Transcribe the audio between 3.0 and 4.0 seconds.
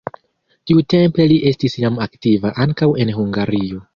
en Hungario.